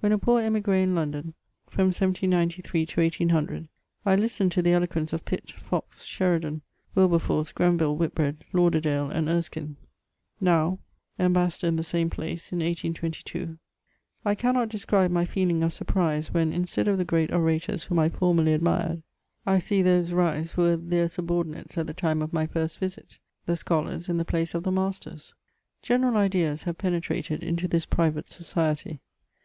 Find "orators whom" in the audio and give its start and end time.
17.32-18.00